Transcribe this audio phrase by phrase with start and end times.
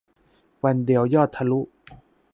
[0.63, 1.59] วันเดียวยอดทะลุ